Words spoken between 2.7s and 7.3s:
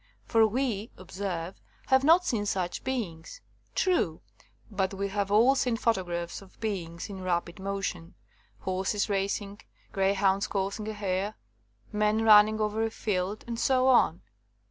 beings. True: but we have all seen photographs of beings in